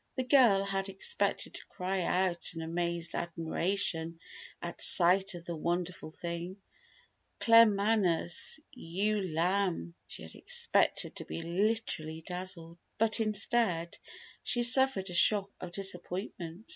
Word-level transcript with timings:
The 0.15 0.23
girl 0.23 0.63
had 0.63 0.89
expected 0.89 1.53
to 1.53 1.65
cry 1.67 2.01
out 2.01 2.55
in 2.55 2.63
amazed 2.63 3.13
admiration 3.13 4.19
at 4.59 4.81
sight 4.81 5.35
of 5.35 5.45
the 5.45 5.55
wonderful 5.55 6.09
thing 6.09 6.57
"Claremanagh's 7.39 8.59
ewe 8.71 9.21
lamb." 9.21 9.93
She 10.07 10.23
had 10.23 10.33
expected 10.33 11.17
to 11.17 11.25
be 11.25 11.43
literally 11.43 12.23
dazzled. 12.25 12.79
But 12.97 13.19
instead, 13.19 13.99
she 14.41 14.63
suffered 14.63 15.11
a 15.11 15.13
shock 15.13 15.51
of 15.59 15.71
disappointment. 15.71 16.65